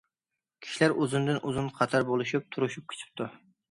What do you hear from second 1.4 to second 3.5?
ئۇزۇن قاتار بولۇشۇپ تۇرۇشۇپ كېتىپتۇ.